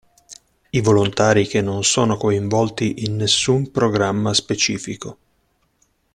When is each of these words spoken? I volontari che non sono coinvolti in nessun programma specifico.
I 0.71 0.81
volontari 0.81 1.45
che 1.45 1.61
non 1.61 1.83
sono 1.83 2.17
coinvolti 2.17 3.03
in 3.05 3.17
nessun 3.17 3.69
programma 3.69 4.33
specifico. 4.33 5.17